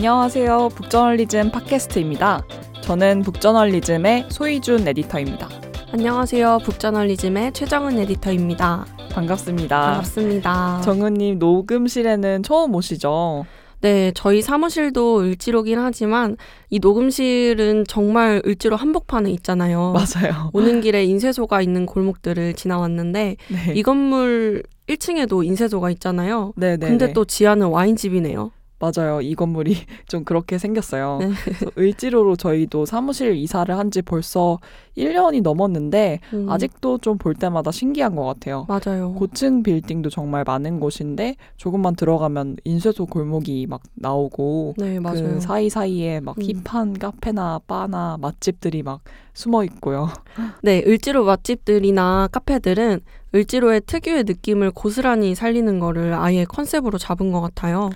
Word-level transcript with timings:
안녕하세요. 0.00 0.70
북저널리즘 0.76 1.50
팟캐스트입니다. 1.50 2.42
저는 2.80 3.20
북저널리즘의 3.20 4.28
소희준 4.30 4.88
에디터입니다. 4.88 5.46
안녕하세요. 5.92 6.60
북저널리즘의 6.64 7.52
최정은 7.52 7.98
에디터입니다. 7.98 8.86
반갑습니다. 9.12 9.78
반갑습니다. 9.78 10.80
정은님 10.80 11.38
녹음실에는 11.38 12.42
처음 12.44 12.74
오시죠? 12.76 13.44
네, 13.82 14.10
저희 14.14 14.40
사무실도 14.40 15.20
을지로긴 15.20 15.78
하지만 15.78 16.38
이 16.70 16.78
녹음실은 16.78 17.84
정말 17.86 18.40
을지로 18.46 18.76
한복판에 18.76 19.30
있잖아요. 19.32 19.92
맞아요. 19.92 20.48
오는 20.54 20.80
길에 20.80 21.04
인쇄소가 21.04 21.60
있는 21.60 21.84
골목들을 21.84 22.54
지나왔는데 22.54 23.36
네. 23.48 23.74
이 23.74 23.82
건물 23.82 24.62
1층에도 24.88 25.44
인쇄소가 25.44 25.90
있잖아요. 25.90 26.54
네 26.56 26.78
네. 26.78 26.88
근데 26.88 27.12
또 27.12 27.26
지하는 27.26 27.66
와인집이네요. 27.66 28.50
맞아요. 28.80 29.20
이 29.20 29.34
건물이 29.34 29.76
좀 30.08 30.24
그렇게 30.24 30.58
생겼어요. 30.58 31.18
네. 31.20 31.30
을지로로 31.78 32.34
저희도 32.36 32.86
사무실 32.86 33.36
이사를 33.36 33.76
한 33.76 33.90
지 33.90 34.02
벌써 34.02 34.58
1년이 34.96 35.42
넘었는데 35.42 36.20
음, 36.32 36.48
아직도 36.48 36.98
좀 36.98 37.18
볼 37.18 37.34
때마다 37.34 37.70
신기한 37.70 38.14
것 38.16 38.24
같아요. 38.24 38.66
맞아요. 38.68 39.12
고층 39.14 39.62
빌딩도 39.62 40.08
정말 40.10 40.42
많은 40.46 40.80
곳인데 40.80 41.36
조금만 41.56 41.94
들어가면 41.96 42.56
인쇄소 42.64 43.06
골목이 43.06 43.66
막 43.68 43.82
나오고 43.94 44.74
네, 44.78 44.98
맞아요. 45.00 45.22
그 45.34 45.40
사이사이에 45.40 46.20
막 46.20 46.36
음. 46.38 46.42
힙한 46.64 46.98
카페나 46.98 47.60
바나 47.66 48.16
맛집들이 48.20 48.82
막 48.82 49.00
숨어 49.34 49.64
있고요. 49.64 50.08
네, 50.62 50.82
을지로 50.86 51.24
맛집들이나 51.24 52.28
카페들은 52.32 53.00
을지로의 53.34 53.82
특유의 53.86 54.24
느낌을 54.24 54.70
고스란히 54.70 55.34
살리는 55.34 55.78
거를 55.78 56.14
아예 56.14 56.44
컨셉으로 56.44 56.96
잡은 56.98 57.32
것 57.32 57.40
같아요. 57.40 57.90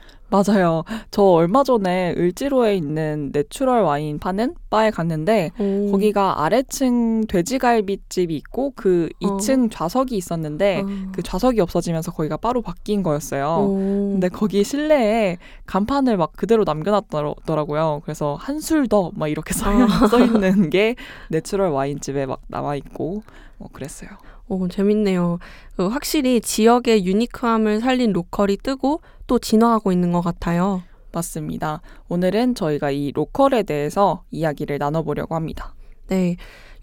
맞아요. 0.45 0.83
저 1.13 1.23
얼마 1.23 1.63
전에 1.63 2.15
을지로에 2.17 2.75
있는 2.77 3.31
내추럴 3.33 3.83
와인 3.83 4.19
파는 4.19 4.55
바에 4.71 4.91
갔는데 4.91 5.53
오. 5.59 5.93
거기가 5.93 6.43
아래층 6.45 7.27
돼지갈비집이 7.29 8.35
있고 8.37 8.73
그 8.75 9.09
어. 9.23 9.37
2층 9.37 9.71
좌석이 9.71 10.17
있었는데 10.17 10.83
아. 10.85 11.13
그 11.13 11.23
좌석이 11.23 11.61
없어지면서 11.61 12.11
거기가 12.13 12.37
따로 12.39 12.63
바뀐 12.63 13.03
거였어요. 13.05 13.47
오. 13.69 14.11
근데 14.13 14.29
거기 14.29 14.65
실내에 14.65 15.39
간판을 15.67 16.17
막 16.17 16.33
그대로 16.33 16.65
남겨놨더라고요. 16.65 18.01
그래서 18.05 18.37
한 18.41 18.57
술 18.57 18.89
더 18.89 19.13
막 19.15 19.29
이렇게 19.29 19.55
써, 19.55 19.71
아. 19.71 20.09
써 20.09 20.19
있는 20.25 20.71
게 20.71 20.97
내추럴 21.31 21.69
와인집에 21.71 22.27
막 22.27 22.41
남아 22.49 22.75
있고 22.77 23.23
뭐 23.59 23.69
그랬어요. 23.73 24.11
오, 24.49 24.69
재밌네요. 24.69 25.39
그 25.77 25.87
확실히 25.89 26.41
지역의 26.41 27.07
unique함을 27.07 27.81
살린 27.81 28.13
로컬이 28.13 28.59
뜨고 28.59 29.01
또 29.27 29.39
진화하고 29.39 29.93
있는 29.93 30.13
것 30.13 30.21
같아요. 30.21 30.83
맞습니다. 31.13 31.81
오늘은 32.09 32.55
저희가 32.55 32.91
이 32.91 33.13
로컬에 33.13 33.63
대해서 33.63 34.25
이야기를 34.31 34.79
나눠보려고 34.79 35.35
합니다. 35.35 35.75
네. 36.09 36.37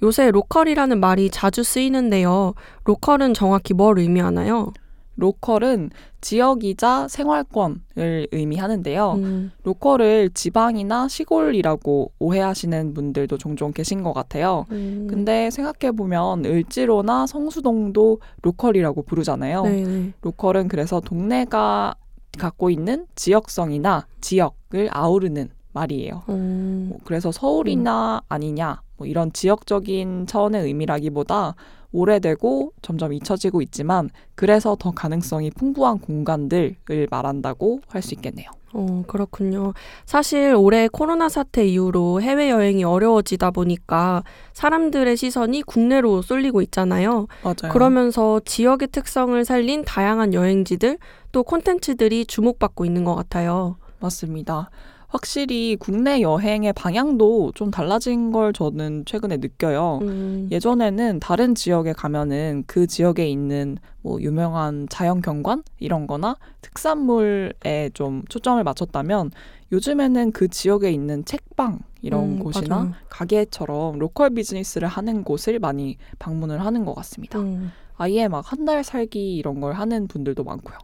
요새 0.04 0.32
로컬이라는 0.32 1.00
말이 1.00 1.30
자주 1.30 1.64
쓰이는데요. 1.64 2.54
로컬은 2.86 3.34
정확히 3.34 3.74
뭘 3.74 4.00
의미하나요? 4.00 4.72
로컬은 5.18 5.92
지역이자 6.22 7.08
생활권을 7.08 8.28
의미하는데요. 8.32 9.12
음, 9.14 9.52
로컬을 9.64 10.32
지방이나 10.34 11.08
시골이라고 11.08 12.12
오해하시는 12.18 12.94
분들도 12.96 13.38
종종 13.38 13.72
계신 13.74 14.02
것 14.02 14.14
같아요. 14.14 14.66
음, 14.72 15.08
근데 15.10 15.52
생각해보면 15.52 16.46
을지로나 16.46 17.28
성수동도 17.28 18.20
로컬이라고 18.42 19.04
부르잖아요. 19.04 19.64
네, 19.64 19.84
네. 19.84 20.14
로컬은 20.22 20.68
그래서 20.68 21.00
동네가 21.02 21.94
갖고 22.38 22.70
있는 22.70 23.06
지역성이나 23.16 24.08
지역을 24.22 24.90
아우르는 24.92 25.50
말이에요. 25.74 26.24
음, 26.30 26.88
뭐 26.90 27.00
그래서 27.04 27.32
서울이나 27.32 28.22
아니냐 28.28 28.82
뭐 28.98 29.08
이런 29.08 29.32
지역적인 29.34 30.28
차원의 30.28 30.64
의미라기보다 30.64 31.56
오래되고 31.92 32.74
점점 32.82 33.14
잊혀지고 33.14 33.62
있지만 33.64 34.10
그래서 34.36 34.76
더 34.80 34.92
가능성이 34.92 35.52
풍부한 35.52 36.00
공간들을 36.00 37.08
말한다고 37.10 37.82
할 37.88 38.02
수 38.02 38.14
있겠네요. 38.16 38.50
어, 38.74 39.04
그렇군요. 39.06 39.74
사실 40.06 40.56
올해 40.56 40.88
코로나 40.88 41.28
사태 41.28 41.68
이후로 41.68 42.22
해외여행이 42.22 42.86
어려워지다 42.86 43.52
보니까 43.52 44.24
사람들의 44.54 45.18
시선이 45.18 45.64
국내로 45.64 46.22
쏠리고 46.22 46.62
있잖아요. 46.62 47.28
맞아요. 47.44 47.72
그러면서 47.74 48.40
지역의 48.46 48.88
특성을 48.94 49.44
살린 49.44 49.84
다양한 49.84 50.34
여행지들 50.34 50.98
또 51.34 51.44
콘텐츠들이 51.44 52.26
주목받고 52.26 52.86
있는 52.86 53.04
것 53.04 53.14
같아요. 53.16 53.76
맞습니다. 54.00 54.70
확실히 55.12 55.76
국내 55.78 56.22
여행의 56.22 56.72
방향도 56.72 57.52
좀 57.54 57.70
달라진 57.70 58.32
걸 58.32 58.54
저는 58.54 59.04
최근에 59.06 59.38
느껴요. 59.38 60.00
음, 60.04 60.48
예전에는 60.50 61.20
다른 61.20 61.54
지역에 61.54 61.92
가면은 61.92 62.64
그 62.66 62.88
지역에 62.88 63.28
있는 63.28 63.78
뭐 64.02 64.22
유명한 64.22 64.88
자연 64.90 65.22
경관 65.22 65.64
이런 65.80 66.08
거나 66.08 66.38
특산물에 66.62 67.90
좀 67.94 68.24
초점을 68.30 68.64
맞췄다면 68.64 69.32
요즘에는 69.74 70.32
그 70.32 70.48
지역에 70.48 70.90
있는 70.92 71.26
책방 71.26 71.80
이런 72.02 72.24
음, 72.38 72.40
곳이나 72.40 72.76
맞아요. 72.78 72.92
가게처럼 73.10 74.00
로컬 74.00 74.30
비즈니스를 74.32 74.88
하는 74.88 75.24
곳을 75.26 75.60
많이 75.60 75.98
방문을 76.20 76.64
하는 76.64 76.86
것 76.86 76.94
같습니다. 76.96 77.38
음. 77.40 77.72
아예 77.98 78.28
막 78.30 78.46
한 78.52 78.66
달 78.66 78.84
살기 78.84 79.36
이런 79.36 79.60
걸 79.60 79.74
하는 79.74 80.08
분들도 80.08 80.44
많고요. 80.46 80.78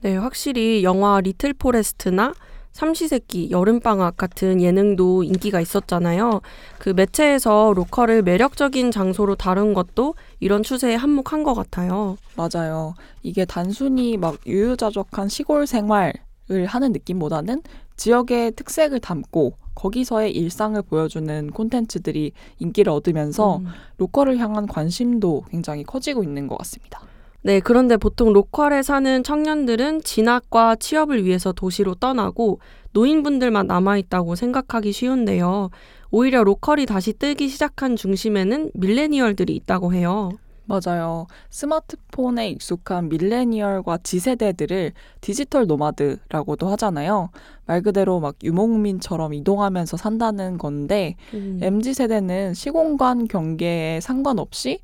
네, 0.00 0.16
확실히 0.16 0.82
영화 0.82 1.20
리틀 1.20 1.52
포레스트나 1.52 2.32
삼시세끼 2.76 3.50
여름방학 3.50 4.18
같은 4.18 4.60
예능도 4.60 5.22
인기가 5.22 5.62
있었잖아요. 5.62 6.42
그 6.78 6.90
매체에서 6.90 7.72
로컬을 7.74 8.22
매력적인 8.22 8.90
장소로 8.90 9.34
다룬 9.34 9.72
것도 9.72 10.14
이런 10.40 10.62
추세에 10.62 10.94
한몫한 10.94 11.42
것 11.42 11.54
같아요. 11.54 12.18
맞아요. 12.36 12.94
이게 13.22 13.46
단순히 13.46 14.18
막 14.18 14.36
유유자적한 14.46 15.28
시골 15.28 15.66
생활을 15.66 16.12
하는 16.66 16.92
느낌보다는 16.92 17.62
지역의 17.96 18.52
특색을 18.52 19.00
담고 19.00 19.54
거기서의 19.74 20.32
일상을 20.32 20.80
보여주는 20.82 21.50
콘텐츠들이 21.52 22.32
인기를 22.58 22.92
얻으면서 22.92 23.56
음. 23.56 23.66
로컬을 23.96 24.36
향한 24.36 24.66
관심도 24.66 25.44
굉장히 25.50 25.82
커지고 25.82 26.22
있는 26.22 26.46
것 26.46 26.58
같습니다. 26.58 27.00
네, 27.46 27.60
그런데 27.60 27.96
보통 27.96 28.32
로컬에 28.32 28.82
사는 28.82 29.22
청년들은 29.22 30.02
진학과 30.02 30.74
취업을 30.74 31.24
위해서 31.24 31.52
도시로 31.52 31.94
떠나고 31.94 32.58
노인분들만 32.90 33.68
남아있다고 33.68 34.34
생각하기 34.34 34.90
쉬운데요. 34.90 35.70
오히려 36.10 36.42
로컬이 36.42 36.86
다시 36.86 37.12
뜨기 37.12 37.46
시작한 37.46 37.94
중심에는 37.94 38.72
밀레니얼들이 38.74 39.54
있다고 39.54 39.94
해요. 39.94 40.32
맞아요. 40.64 41.28
스마트폰에 41.50 42.50
익숙한 42.50 43.08
밀레니얼과 43.10 43.98
Z세대들을 44.02 44.92
디지털 45.20 45.68
노마드라고도 45.68 46.66
하잖아요. 46.70 47.30
말 47.64 47.80
그대로 47.80 48.18
막 48.18 48.34
유목민처럼 48.42 49.34
이동하면서 49.34 49.96
산다는 49.96 50.58
건데 50.58 51.14
음. 51.32 51.60
MZ 51.62 51.94
세대는 51.94 52.54
시공간 52.54 53.28
경계에 53.28 54.00
상관없이 54.00 54.80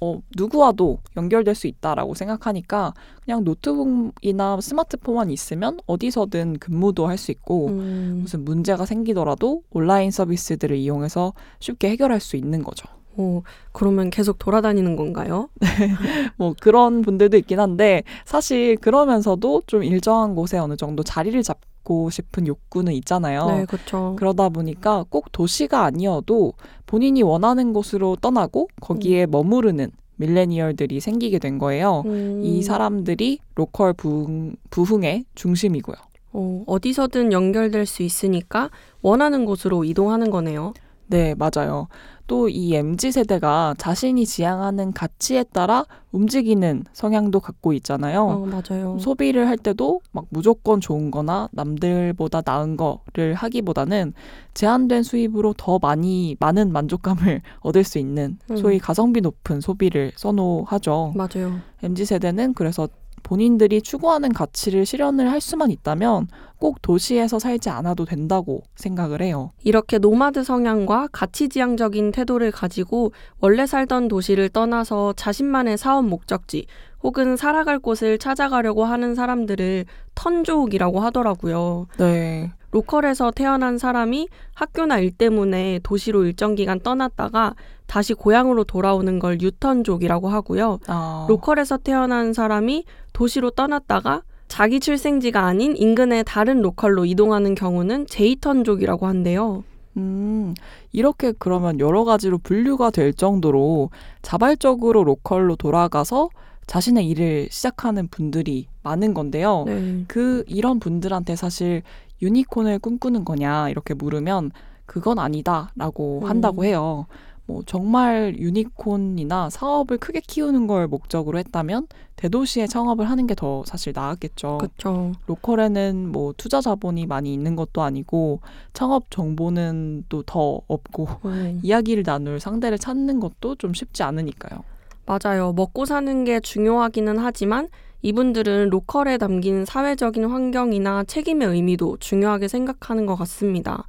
어, 0.00 0.20
누구와도 0.36 0.98
연결될 1.16 1.54
수 1.54 1.66
있다라고 1.66 2.14
생각하니까 2.14 2.92
그냥 3.24 3.44
노트북이나 3.44 4.60
스마트폰만 4.60 5.30
있으면 5.30 5.78
어디서든 5.86 6.58
근무도 6.58 7.06
할 7.06 7.16
수 7.16 7.30
있고 7.30 7.68
음. 7.68 8.18
무슨 8.22 8.44
문제가 8.44 8.84
생기더라도 8.84 9.62
온라인 9.70 10.10
서비스들을 10.10 10.76
이용해서 10.76 11.32
쉽게 11.60 11.88
해결할 11.90 12.20
수 12.20 12.36
있는 12.36 12.62
거죠. 12.62 12.86
어, 13.16 13.40
그러면 13.72 14.10
계속 14.10 14.38
돌아다니는 14.38 14.96
건가요? 14.96 15.48
뭐 16.36 16.54
그런 16.60 17.00
분들도 17.00 17.38
있긴 17.38 17.58
한데 17.58 18.02
사실 18.26 18.76
그러면서도 18.76 19.62
좀 19.66 19.82
일정한 19.82 20.34
곳에 20.34 20.58
어느 20.58 20.76
정도 20.76 21.02
자리를 21.02 21.42
잡고 21.42 21.66
싶은 22.10 22.46
욕구는 22.46 22.92
있잖아요. 22.94 23.46
네, 23.46 23.64
그렇죠. 23.64 24.14
그러다 24.18 24.48
보니까 24.48 25.04
꼭 25.08 25.30
도시가 25.32 25.84
아니어도 25.84 26.52
본인이 26.86 27.22
원하는 27.22 27.72
곳으로 27.72 28.16
떠나고 28.16 28.68
거기에 28.80 29.26
머무르는 29.26 29.90
밀레니얼들이 30.16 31.00
생기게 31.00 31.38
된 31.38 31.58
거예요. 31.58 32.02
음. 32.06 32.42
이 32.44 32.62
사람들이 32.62 33.38
로컬 33.54 33.92
부흥, 33.92 34.56
부흥의 34.70 35.24
중심이고요. 35.34 35.96
어, 36.32 36.64
어디서든 36.66 37.32
연결될 37.32 37.86
수 37.86 38.02
있으니까 38.02 38.70
원하는 39.02 39.44
곳으로 39.44 39.84
이동하는 39.84 40.30
거네요. 40.30 40.74
네, 41.08 41.34
맞아요. 41.34 41.88
또 42.26 42.48
이 42.48 42.74
MZ 42.74 43.12
세대가 43.12 43.74
자신이 43.78 44.26
지향하는 44.26 44.92
가치에 44.92 45.44
따라 45.44 45.84
움직이는 46.10 46.84
성향도 46.92 47.38
갖고 47.38 47.72
있잖아요. 47.74 48.24
어, 48.24 48.46
맞아요. 48.46 48.98
소비를 48.98 49.46
할 49.48 49.56
때도 49.56 50.00
막 50.10 50.24
무조건 50.30 50.80
좋은 50.80 51.10
거나 51.12 51.48
남들보다 51.52 52.42
나은 52.44 52.76
거를 52.76 53.34
하기보다는 53.34 54.12
제한된 54.54 55.04
수입으로 55.04 55.54
더 55.56 55.78
많이 55.78 56.36
많은 56.40 56.72
만족감을 56.72 57.42
얻을 57.60 57.84
수 57.84 57.98
있는 57.98 58.38
음. 58.50 58.56
소위 58.56 58.78
가성비 58.80 59.20
높은 59.20 59.60
소비를 59.60 60.10
선호하죠. 60.16 61.14
맞아요. 61.14 61.60
MZ 61.82 62.06
세대는 62.06 62.54
그래서 62.54 62.88
본인들이 63.22 63.82
추구하는 63.82 64.32
가치를 64.32 64.86
실현을 64.86 65.30
할 65.30 65.40
수만 65.40 65.70
있다면 65.70 66.28
꼭 66.58 66.80
도시에서 66.82 67.38
살지 67.38 67.68
않아도 67.70 68.04
된다고 68.04 68.62
생각을 68.76 69.20
해요. 69.22 69.52
이렇게 69.62 69.98
노마드 69.98 70.42
성향과 70.42 71.08
가치지향적인 71.12 72.12
태도를 72.12 72.50
가지고 72.50 73.12
원래 73.40 73.66
살던 73.66 74.08
도시를 74.08 74.48
떠나서 74.48 75.12
자신만의 75.14 75.78
사업 75.78 76.06
목적지 76.06 76.66
혹은 77.02 77.36
살아갈 77.36 77.78
곳을 77.78 78.18
찾아가려고 78.18 78.84
하는 78.84 79.14
사람들을 79.14 79.84
턴족이라고 80.14 81.00
하더라고요. 81.00 81.86
네. 81.98 82.52
로컬에서 82.72 83.30
태어난 83.30 83.78
사람이 83.78 84.28
학교나 84.54 84.98
일 84.98 85.10
때문에 85.10 85.80
도시로 85.82 86.24
일정 86.24 86.54
기간 86.54 86.80
떠났다가 86.80 87.54
다시 87.86 88.12
고향으로 88.12 88.64
돌아오는 88.64 89.18
걸 89.18 89.40
유턴족이라고 89.40 90.28
하고요. 90.28 90.80
아, 90.88 91.26
로컬에서 91.28 91.78
태어난 91.78 92.32
사람이 92.32 92.84
도시로 93.12 93.50
떠났다가 93.50 94.22
자기 94.48 94.80
출생지가 94.80 95.44
아닌 95.44 95.76
인근의 95.76 96.24
다른 96.24 96.62
로컬로 96.62 97.04
이동하는 97.04 97.54
경우는 97.54 98.06
J턴족이라고 98.06 99.06
한대요. 99.06 99.64
음, 99.96 100.54
이렇게 100.92 101.32
그러면 101.38 101.80
여러 101.80 102.04
가지로 102.04 102.38
분류가 102.38 102.90
될 102.90 103.12
정도로 103.12 103.90
자발적으로 104.22 105.04
로컬로 105.04 105.56
돌아가서 105.56 106.28
자신의 106.66 107.08
일을 107.08 107.48
시작하는 107.50 108.08
분들이 108.08 108.66
많은 108.82 109.14
건데요. 109.14 109.64
네. 109.66 110.04
그 110.08 110.44
이런 110.46 110.80
분들한테 110.80 111.36
사실 111.36 111.82
유니콘을 112.22 112.78
꿈꾸는 112.80 113.24
거냐 113.24 113.70
이렇게 113.70 113.94
물으면 113.94 114.50
그건 114.84 115.18
아니다라고 115.18 116.20
음. 116.22 116.28
한다고 116.28 116.64
해요. 116.64 117.06
뭐 117.46 117.62
정말 117.64 118.34
유니콘이나 118.38 119.50
사업을 119.50 119.98
크게 119.98 120.20
키우는 120.20 120.66
걸 120.66 120.88
목적으로 120.88 121.38
했다면 121.38 121.86
대도시에 122.16 122.66
창업을 122.66 123.08
하는 123.08 123.26
게 123.26 123.34
더 123.36 123.62
사실 123.66 123.92
나았겠죠. 123.94 124.58
그렇죠. 124.58 125.12
로컬에는 125.26 126.08
뭐 126.10 126.32
투자 126.36 126.60
자본이 126.60 127.06
많이 127.06 127.32
있는 127.34 127.54
것도 127.54 127.82
아니고 127.82 128.40
창업 128.72 129.10
정보는 129.10 130.04
또 130.08 130.22
더 130.26 130.60
없고 130.66 131.08
네. 131.30 131.58
이야기를 131.62 132.02
나눌 132.02 132.40
상대를 132.40 132.78
찾는 132.78 133.20
것도 133.20 133.54
좀 133.56 133.74
쉽지 133.74 134.02
않으니까요. 134.02 134.64
맞아요. 135.04 135.52
먹고 135.52 135.84
사는 135.84 136.24
게 136.24 136.40
중요하기는 136.40 137.18
하지만 137.18 137.68
이분들은 138.02 138.70
로컬에 138.70 139.18
담긴 139.18 139.64
사회적인 139.64 140.24
환경이나 140.24 141.04
책임의 141.04 141.48
의미도 141.48 141.98
중요하게 142.00 142.48
생각하는 142.48 143.04
것 143.06 143.14
같습니다. 143.16 143.84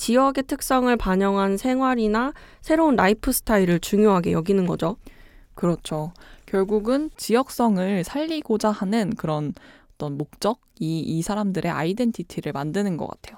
지역의 0.00 0.44
특성을 0.44 0.96
반영한 0.96 1.58
생활이나 1.58 2.32
새로운 2.62 2.96
라이프 2.96 3.32
스타일을 3.32 3.80
중요하게 3.80 4.32
여기는 4.32 4.64
거죠. 4.64 4.96
그렇죠. 5.54 6.12
결국은 6.46 7.10
지역성을 7.18 8.02
살리고자 8.04 8.70
하는 8.70 9.10
그런 9.14 9.52
어떤 9.94 10.16
목적이 10.16 11.00
이 11.00 11.20
사람들의 11.20 11.70
identity를 11.70 12.52
만드는 12.52 12.96
것 12.96 13.08
같아요. 13.08 13.36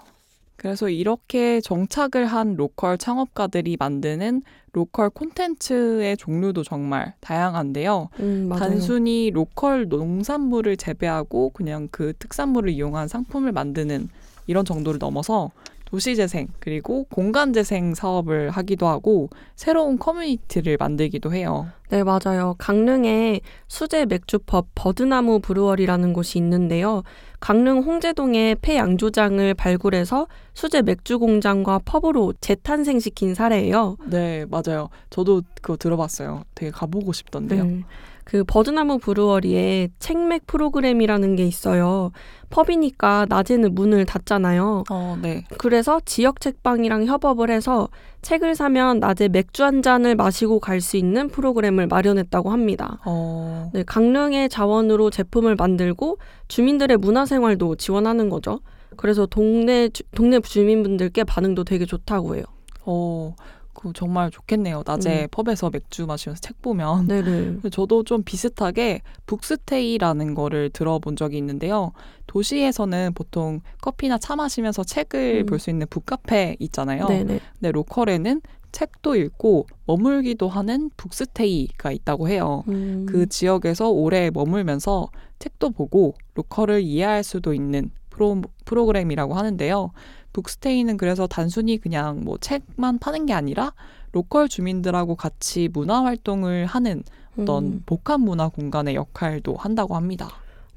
그래서 0.54 0.88
이렇게 0.88 1.60
정착을 1.60 2.26
한 2.26 2.54
로컬 2.54 2.96
창업가들이 2.96 3.76
만드는 3.80 4.42
로컬 4.72 5.10
콘텐츠의 5.10 6.16
종류도 6.16 6.62
정말 6.62 7.14
다양한데요. 7.18 8.08
음. 8.20 8.48
단순히 8.56 9.32
로컬 9.32 9.88
농산물을 9.88 10.76
재배하고 10.76 11.50
그냥 11.50 11.88
그 11.90 12.12
특산물을 12.20 12.70
이용한 12.70 13.08
상품을 13.08 13.50
만드는 13.50 14.08
이런 14.46 14.64
정도를 14.64 15.00
넘어서 15.00 15.50
도시재생 15.92 16.48
그리고 16.58 17.04
공간재생 17.10 17.94
사업을 17.94 18.48
하기도 18.48 18.88
하고 18.88 19.28
새로운 19.54 19.98
커뮤니티를 19.98 20.78
만들기도 20.80 21.34
해요. 21.34 21.66
네, 21.90 22.02
맞아요. 22.02 22.54
강릉에 22.56 23.40
수제 23.68 24.06
맥주pub 24.06 24.68
버드나무 24.74 25.40
브루어리라는 25.40 26.14
곳이 26.14 26.38
있는데요. 26.38 27.02
강릉 27.40 27.80
홍제동에 27.80 28.56
폐 28.62 28.76
양조장을 28.76 29.52
발굴해서 29.52 30.28
수제 30.54 30.80
맥주 30.80 31.18
공장과 31.18 31.80
펍으로 31.84 32.32
재탄생시킨 32.40 33.34
사례예요. 33.34 33.98
네, 34.06 34.46
맞아요. 34.48 34.88
저도 35.10 35.42
그거 35.60 35.76
들어봤어요. 35.76 36.44
되게 36.54 36.70
가보고 36.70 37.12
싶던데요. 37.12 37.64
네. 37.64 37.84
그 38.24 38.44
버드나무 38.44 38.98
브루어리에 38.98 39.88
책맥 39.98 40.46
프로그램이라는 40.46 41.36
게 41.36 41.44
있어요. 41.44 42.12
펍이니까 42.50 43.26
낮에는 43.28 43.74
문을 43.74 44.04
닫잖아요. 44.06 44.84
어, 44.90 45.18
네. 45.20 45.44
그래서 45.58 46.00
지역 46.04 46.40
책방이랑 46.40 47.06
협업을 47.06 47.50
해서 47.50 47.88
책을 48.22 48.54
사면 48.54 49.00
낮에 49.00 49.28
맥주 49.28 49.64
한 49.64 49.82
잔을 49.82 50.14
마시고 50.14 50.60
갈 50.60 50.80
수 50.80 50.96
있는 50.96 51.28
프로그램을 51.28 51.86
마련했다고 51.88 52.50
합니다. 52.50 52.98
어, 53.04 53.70
네, 53.72 53.82
강릉의 53.84 54.48
자원으로 54.48 55.10
제품을 55.10 55.54
만들고 55.56 56.18
주민들의 56.48 56.96
문화생활도 56.98 57.76
지원하는 57.76 58.28
거죠. 58.28 58.60
그래서 58.96 59.26
동네 59.26 59.88
주- 59.88 60.02
동네 60.14 60.38
주민분들께 60.40 61.24
반응도 61.24 61.64
되게 61.64 61.86
좋다고 61.86 62.36
해요. 62.36 62.44
어, 62.84 63.34
그 63.82 63.92
정말 63.94 64.30
좋겠네요. 64.30 64.84
낮에 64.86 65.24
음. 65.24 65.28
펍에서 65.30 65.70
맥주 65.70 66.06
마시면서 66.06 66.40
책 66.40 66.62
보면. 66.62 67.08
네네. 67.08 67.58
저도 67.72 68.04
좀 68.04 68.22
비슷하게 68.22 69.02
북스테이라는 69.26 70.34
거를 70.34 70.70
들어본 70.70 71.16
적이 71.16 71.38
있는데요. 71.38 71.92
도시에서는 72.28 73.12
보통 73.14 73.60
커피나 73.80 74.18
차 74.18 74.36
마시면서 74.36 74.84
책을 74.84 75.42
음. 75.42 75.46
볼수 75.46 75.70
있는 75.70 75.86
북카페 75.90 76.56
있잖아요. 76.60 77.06
네네. 77.06 77.40
근데 77.54 77.72
로컬에는 77.72 78.40
책도 78.70 79.16
읽고 79.16 79.66
머물기도 79.86 80.48
하는 80.48 80.90
북스테이가 80.96 81.92
있다고 81.92 82.28
해요. 82.28 82.64
음, 82.68 83.04
그 83.06 83.28
지역에서 83.28 83.90
오래 83.90 84.30
머물면서 84.30 85.08
책도 85.40 85.70
보고 85.70 86.14
로컬을 86.34 86.80
이해할 86.80 87.22
수도 87.22 87.52
있는 87.52 87.90
프로, 88.08 88.40
프로그램이라고 88.64 89.34
하는데요. 89.34 89.90
book 90.32 90.54
stay는 90.54 90.96
그래서 90.96 91.26
단순히 91.26 91.78
그냥 91.78 92.24
뭐 92.24 92.38
책만 92.38 92.98
파는 92.98 93.26
게 93.26 93.32
아니라 93.32 93.72
로컬 94.12 94.48
주민들하고 94.48 95.16
같이 95.16 95.68
문화 95.72 96.04
활동을 96.04 96.66
하는 96.66 97.02
어떤 97.38 97.64
음, 97.64 97.82
복합 97.86 98.20
문화 98.20 98.48
공간의 98.48 98.94
역할도 98.94 99.56
한다고 99.56 99.96
합니다. 99.96 100.28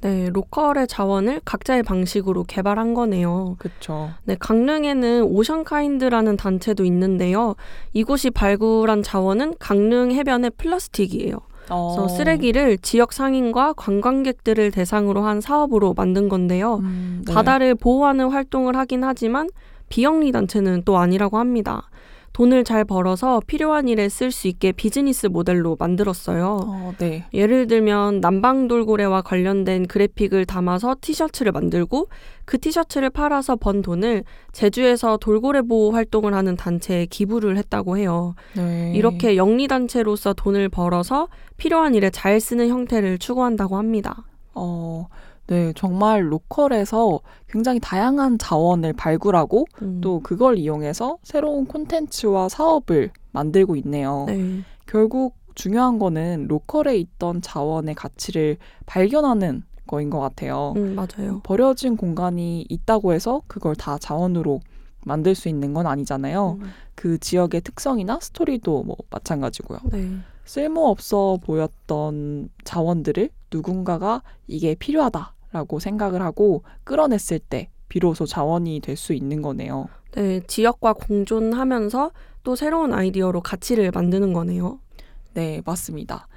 네, 0.02 0.30
로컬의 0.30 0.88
자원을 0.88 1.42
각자의 1.46 1.84
방식으로 1.84 2.44
개발한 2.44 2.94
거네요. 2.94 3.56
그렇죠. 3.58 4.12
네, 4.26 4.36
강릉에는 4.40 5.24
오션카인드라는 5.24 6.38
단체도 6.38 6.86
있는데요. 6.86 7.56
이곳이 7.94 8.30
발굴한 8.30 9.04
자원은 9.04 9.56
강릉 9.58 10.12
해변의 10.12 10.52
플라스틱이에요. 10.58 11.40
어, 11.70 11.96
그래서 11.96 12.16
쓰레기를 12.16 12.78
지역 12.80 13.14
상인과 13.14 13.74
관광객들을 13.74 14.72
대상으로 14.72 15.24
한 15.24 15.42
사업으로 15.42 15.94
만든 15.94 16.30
건데요. 16.30 16.76
음, 16.78 17.24
네. 17.26 17.34
바다를 17.34 17.76
보호하는 17.76 18.30
활동을 18.30 18.76
하긴 18.76 19.04
하지만 19.04 19.50
비영리 19.90 20.32
단체는 20.32 20.84
또 20.86 20.98
아니라고 20.98 21.38
합니다. 21.38 21.90
돈을 22.36 22.66
잘 22.66 22.84
벌어서 22.84 23.42
필요한 23.48 23.88
일에 23.88 24.10
쓸 24.10 24.30
수 24.30 24.50
있게 24.50 24.74
비즈니스 24.74 25.26
모델로 25.28 25.78
만들었어요. 25.80 26.60
어, 26.68 26.94
네. 26.98 27.24
예를 27.34 27.68
들면 27.68 28.20
남방돌고래와 28.20 29.22
관련된 29.22 29.88
그래픽을 29.88 30.44
담아서 30.46 30.98
티셔츠를 31.00 31.54
만들고 31.54 32.10
그 32.44 32.60
티셔츠를 32.60 33.10
팔아서 33.10 33.56
번 33.56 33.82
돈을 33.82 34.26
제주에서 34.52 35.16
돌고래 35.16 35.62
보호 35.62 35.92
활동을 35.92 36.34
하는 36.34 36.58
단체에 36.58 37.06
기부를 37.06 37.56
했다고 37.56 37.98
해요. 37.98 38.36
네. 38.54 38.92
이렇게 38.94 39.38
영리 39.38 39.70
단체로서 39.70 40.34
돈을 40.34 40.68
벌어서 40.68 41.30
필요한 41.56 41.96
일에 41.96 42.10
잘 42.10 42.42
쓰는 42.42 42.68
형태를 42.68 43.18
추구한다고 43.18 43.78
합니다. 43.78 44.26
어, 44.54 45.08
네, 45.48 45.74
정말 45.76 46.32
로컬에서 46.32 47.20
굉장히 47.48 47.80
다양한 47.80 48.38
자원을 48.38 48.94
발굴하고 48.94 49.66
음, 49.82 50.02
또 50.02 50.20
그걸 50.22 50.58
이용해서 50.58 51.18
새로운 51.24 51.66
콘텐츠와 51.66 52.50
사업을 52.50 53.12
만들고 53.32 53.76
있네요. 53.78 54.26
네. 54.28 54.62
결국 54.88 55.36
중요한 55.54 56.00
거는 56.00 56.48
로컬에 56.48 56.98
있던 56.98 57.42
자원의 57.42 57.96
가치를 57.96 58.58
발견하는 58.86 59.64
거인 59.88 60.10
것 60.10 60.20
같아요. 60.20 60.74
음, 60.76 60.96
맞아요. 60.96 61.42
버려진 61.44 61.96
공간이 61.96 62.66
있다고 62.70 63.14
해서 63.14 63.42
그걸 63.48 63.76
다 63.76 63.98
자원으로 63.98 64.60
만들 65.06 65.36
수 65.36 65.48
있는 65.48 65.74
건 65.74 65.86
아니잖아요. 65.86 66.58
음, 66.60 66.72
그 66.96 67.20
지역의 67.20 67.62
특성이나 67.62 68.20
스토리도 68.20 68.84
뭐 68.84 68.98
마찬가지고요. 69.12 69.80
네. 69.92 70.10
쓸모없어 70.46 71.40
보였던 71.44 72.50
자원들을 72.64 73.30
누군가가 73.52 74.22
이게 74.48 74.76
필요하다 74.76 75.35
라고 75.56 75.80
생각을 75.80 76.22
하고 76.22 76.64
끌어냈을 76.84 77.40
때 77.40 77.70
비로소 77.88 78.26
자원이 78.26 78.82
될 78.82 78.98
수 78.98 79.14
있는 79.14 79.42
거네요. 79.42 79.88
네, 80.14 80.42
지역과 80.48 80.94
공존하면서 80.94 82.12
또 82.44 82.56
새로운 82.58 82.94
아이디어로 82.94 83.40
가치를 83.40 83.92
만드는 83.92 84.34
거네요. 84.34 84.80
네, 85.34 85.62
맞습니다. 85.66 86.28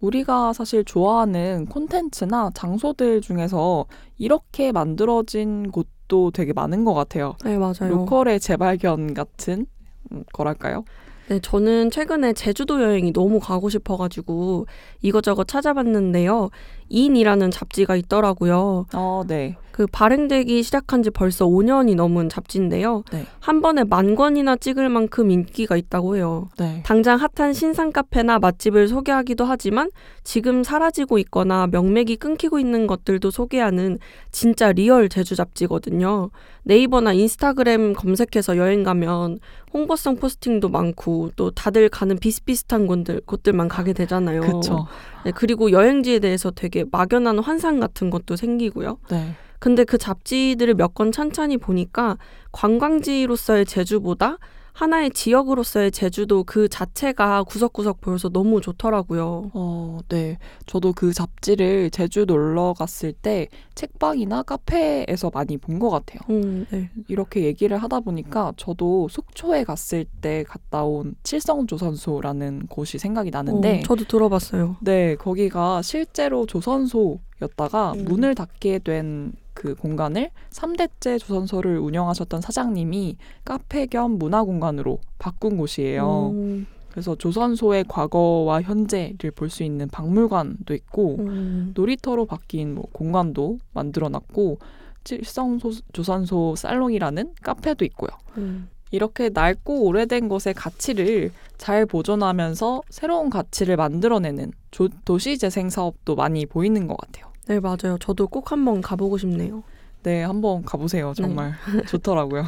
우리가 0.00 0.52
사실 0.52 0.84
좋아하는 0.84 1.64
콘텐츠나 1.66 2.50
장소들 2.54 3.22
중에서 3.22 3.86
이렇게 4.18 4.72
만들어진 4.72 5.70
곳도 5.70 6.30
되게 6.32 6.52
많은 6.52 6.84
것 6.84 6.92
같아요. 6.92 7.34
네, 7.42 7.56
맞아요. 7.56 7.88
로컬의 7.88 8.40
재발견 8.40 9.14
같은 9.14 9.64
음, 10.12 10.22
거랄까요? 10.34 10.84
네, 11.28 11.40
저는 11.40 11.90
최근에 11.90 12.34
제주도 12.34 12.80
여행이 12.80 13.12
너무 13.12 13.40
가고 13.40 13.68
싶어가지고 13.68 14.66
이것저것 15.02 15.48
찾아봤는데요. 15.48 16.50
인이라는 16.88 17.50
잡지가 17.50 17.96
있더라고요. 17.96 18.86
어, 18.94 19.22
네. 19.26 19.56
그 19.76 19.86
발행되기 19.86 20.62
시작한 20.62 21.02
지 21.02 21.10
벌써 21.10 21.44
5년이 21.44 21.96
넘은 21.96 22.30
잡지인데요. 22.30 23.02
네. 23.12 23.26
한 23.40 23.60
번에 23.60 23.84
만 23.84 24.14
권이나 24.14 24.56
찍을 24.56 24.88
만큼 24.88 25.30
인기가 25.30 25.76
있다고 25.76 26.16
해요. 26.16 26.48
네. 26.56 26.82
당장 26.82 27.18
핫한 27.18 27.52
신상 27.52 27.92
카페나 27.92 28.38
맛집을 28.38 28.88
소개하기도 28.88 29.44
하지만 29.44 29.90
지금 30.24 30.64
사라지고 30.64 31.18
있거나 31.18 31.66
명맥이 31.66 32.16
끊기고 32.16 32.58
있는 32.58 32.86
것들도 32.86 33.30
소개하는 33.30 33.98
진짜 34.32 34.72
real 34.72 35.10
제주 35.10 35.36
잡지거든요. 35.36 36.30
네이버나 36.62 37.12
인스타그램 37.12 37.92
검색해서 37.92 38.56
여행 38.56 38.82
가면 38.82 39.40
홍보성 39.74 40.16
포스팅도 40.16 40.70
많고 40.70 41.32
또 41.36 41.50
다들 41.50 41.90
가는 41.90 42.16
비슷비슷한 42.16 42.86
곳들 42.86 43.20
곳들만 43.26 43.68
가게 43.68 43.92
되잖아요. 43.92 44.40
그쵸. 44.40 44.86
네, 45.26 45.32
그리고 45.32 45.70
여행지에 45.70 46.20
대해서 46.20 46.50
되게 46.50 46.86
막연한 46.90 47.40
환상 47.40 47.78
같은 47.78 48.08
것도 48.08 48.36
생기고요. 48.36 48.96
네. 49.10 49.34
근데 49.58 49.84
그 49.84 49.98
잡지들을 49.98 50.74
몇권 50.74 51.12
천천히 51.12 51.56
보니까 51.56 52.18
관광지로서의 52.52 53.66
제주보다 53.66 54.38
하나의 54.72 55.10
지역으로서의 55.12 55.90
제주도 55.90 56.44
그 56.44 56.68
자체가 56.68 57.44
구석구석 57.44 58.02
보여서 58.02 58.28
너무 58.28 58.60
좋더라고요. 58.60 59.50
어, 59.54 60.00
네. 60.10 60.36
저도 60.66 60.92
그 60.92 61.14
잡지를 61.14 61.88
제주 61.90 62.26
놀러 62.26 62.74
갔을 62.76 63.14
때 63.14 63.48
책방이나 63.74 64.42
카페에서 64.42 65.30
많이 65.32 65.56
본 65.56 65.78
것 65.78 65.88
같아요. 65.88 66.20
음, 66.28 66.66
네. 66.70 66.90
이렇게 67.08 67.44
얘기를 67.44 67.78
하다 67.78 68.00
보니까 68.00 68.52
저도 68.58 69.08
속초에 69.08 69.64
갔을 69.64 70.04
때 70.20 70.44
갔다 70.46 70.84
온 70.84 71.14
칠성조선소라는 71.22 72.66
곳이 72.68 72.98
생각이 72.98 73.30
나는데 73.30 73.78
어, 73.78 73.82
저도 73.82 74.04
들어봤어요. 74.04 74.76
네, 74.80 75.16
거기가 75.16 75.80
실제로 75.80 76.44
조선소 76.44 77.20
였다가 77.40 77.92
음. 77.92 78.04
문을 78.04 78.34
닫게 78.34 78.80
된 78.80 79.32
그 79.56 79.74
공간을 79.74 80.30
3대째 80.50 81.18
조선소를 81.18 81.78
운영하셨던 81.78 82.42
사장님이 82.42 83.16
카페 83.44 83.86
겸 83.86 84.12
문화 84.18 84.44
공간으로 84.44 84.98
바꾼 85.18 85.56
곳이에요. 85.56 86.30
음, 86.34 86.66
그래서 86.90 87.14
조선소의 87.16 87.84
과거와 87.88 88.60
현재를 88.62 89.30
볼 89.34 89.48
수 89.48 89.62
있는 89.62 89.88
박물관도 89.88 90.74
있고 90.74 91.16
음, 91.20 91.72
놀이터로 91.74 92.26
바뀐 92.26 92.74
뭐 92.74 92.84
공간도 92.92 93.58
만들어놨고 93.72 94.58
칠성 95.04 95.58
조선소 95.92 96.54
살롱이라는 96.56 97.32
카페도 97.42 97.84
있고요. 97.86 98.10
음. 98.36 98.68
이렇게 98.90 99.30
낡고 99.30 99.84
오래된 99.86 100.28
것의 100.28 100.54
가치를 100.54 101.32
잘 101.58 101.86
보존하면서 101.86 102.82
새로운 102.90 103.30
가치를 103.30 103.76
만들어내는 103.76 104.52
조- 104.70 104.88
도시 105.04 105.38
재생 105.38 105.70
사업도 105.70 106.14
많이 106.14 106.44
보이는 106.46 106.86
것 106.86 106.96
같아요. 106.98 107.26
네, 107.46 107.60
맞아요. 107.60 107.96
저도 108.00 108.26
꼭 108.28 108.50
한번 108.52 108.80
가보고 108.80 109.18
싶네요. 109.18 109.62
네, 110.02 110.22
한번 110.22 110.64
가보세요. 110.64 111.14
정말 111.16 111.52
좋더라고요. 111.88 112.44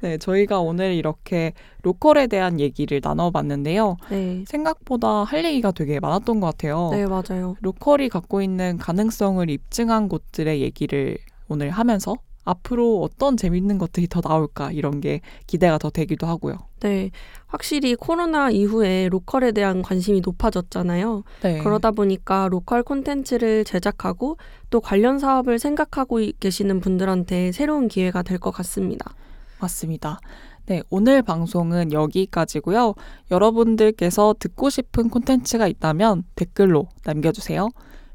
네, 0.00 0.18
저희가 0.18 0.60
오늘 0.60 0.92
이렇게 0.92 1.52
로컬에 1.82 2.26
대한 2.26 2.60
얘기를 2.60 3.00
나눠봤는데요. 3.02 3.96
네. 4.10 4.44
생각보다 4.46 5.24
할 5.24 5.44
얘기가 5.44 5.72
되게 5.72 5.98
많았던 6.00 6.40
것 6.40 6.46
같아요. 6.46 6.90
네, 6.92 7.06
맞아요. 7.06 7.56
로컬이 7.60 8.10
갖고 8.10 8.42
있는 8.42 8.76
가능성을 8.76 9.48
입증한 9.48 10.08
곳들의 10.08 10.60
얘기를 10.60 11.16
오늘 11.48 11.70
하면서 11.70 12.14
앞으로 12.44 13.00
어떤 13.02 13.36
재밌는 13.36 13.78
것들이 13.78 14.06
더 14.08 14.20
나올까 14.22 14.70
이런 14.72 15.00
게 15.00 15.20
기대가 15.46 15.78
더 15.78 15.90
되기도 15.90 16.26
하고요. 16.26 16.58
네. 16.80 17.10
확실히 17.46 17.94
코로나 17.94 18.50
이후에 18.50 19.08
로컬에 19.10 19.52
대한 19.52 19.80
관심이 19.82 20.20
높아졌잖아요. 20.20 21.24
네. 21.42 21.58
그러다 21.62 21.90
보니까 21.92 22.48
로컬 22.50 22.82
콘텐츠를 22.82 23.64
제작하고 23.64 24.36
또 24.70 24.80
관련 24.80 25.18
사업을 25.18 25.58
생각하고 25.58 26.20
이- 26.20 26.32
계시는 26.40 26.80
분들한테 26.80 27.52
새로운 27.52 27.88
기회가 27.88 28.22
될 28.22 28.38
것 28.38 28.50
같습니다. 28.50 29.14
맞습니다. 29.60 30.18
네, 30.66 30.82
오늘 30.90 31.22
방송은 31.22 31.92
여기까지고요. 31.92 32.94
여러분들께서 33.30 34.34
듣고 34.38 34.70
싶은 34.70 35.08
콘텐츠가 35.10 35.68
있다면 35.68 36.24
댓글로 36.34 36.88
남겨주세요. 37.04 37.68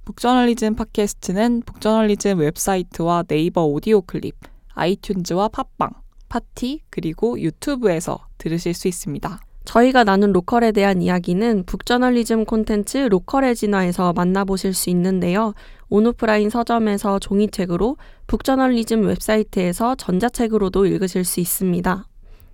북저널리즘 0.10 0.74
팟캐스트는 0.74 1.62
북저널리즘 1.68 2.40
웹사이트와 2.40 3.26
네이버 3.28 3.64
오디오 3.66 4.02
클립, 4.02 4.34
아이튠즈와 4.74 5.52
팟빵, 5.52 5.92
팟티, 6.30 6.82
그리고 6.90 7.40
유튜브에서 7.40 8.18
들으실 8.40 8.74
수 8.74 8.88
있습니다. 8.88 9.40
저희가 9.66 10.04
나눈 10.04 10.32
로컬에 10.32 10.72
대한 10.72 11.04
이야기는 11.04 11.66
북저널리즘 11.68 12.46
콘텐츠 12.46 12.98
로컬의 12.98 13.56
진화에서 13.56 14.14
만나보실 14.14 14.74
수 14.74 14.90
있는데요. 14.90 15.54
온오프라인 15.90 16.50
서점에서 16.50 17.20
종이책으로 17.20 17.98
북저널리즘 18.26 19.06
웹사이트에서 19.06 19.94
전자책으로도 19.94 20.88
읽으실 20.88 21.24
수 21.24 21.40
있습니다. 21.40 22.08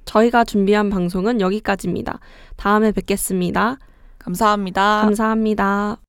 저희가 0.03 0.43
준비한 0.43 0.89
방송은 0.89 1.39
여기까지입니다. 1.39 2.19
다음에 2.57 2.91
뵙겠습니다. 2.91 3.77
감사합니다. 4.19 5.03
감사합니다. 5.03 6.04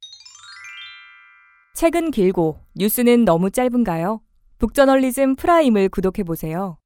책은 1.76 2.11
길고 2.11 2.56
뉴스는 2.75 3.26
너무 3.26 3.50
짧은가요? 3.50 4.23
북저널리즘 4.56 5.37
프라임을 5.37 5.90
구독해 5.90 6.23
보세요. 6.25 6.78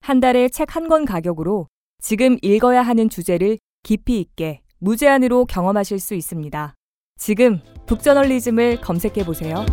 한 0.00 0.18
달에 0.18 0.48
책 0.48 0.74
한 0.74 0.88
권 0.88 1.04
가격으로 1.04 1.68
지금 2.02 2.38
읽어야 2.40 2.80
하는 2.80 3.10
주제를 3.10 3.58
깊이 3.82 4.18
있게 4.20 4.62
무제한으로 4.78 5.44
경험하실 5.44 5.98
수 5.98 6.14
있습니다. 6.14 6.72
지금 7.18 7.60
북저널리즘을 7.84 8.80
검색해 8.80 9.26
보세요. 9.26 9.66